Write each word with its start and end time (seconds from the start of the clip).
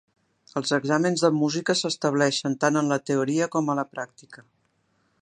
Els 0.61 0.71
exàmens 0.77 1.25
de 1.25 1.31
música 1.41 1.77
s'estableixen 1.81 2.57
tant 2.65 2.83
en 2.83 2.93
la 2.95 3.01
teoria 3.11 3.53
com 3.57 3.71
a 3.71 3.77
la 3.83 3.89
pràctica. 3.95 4.49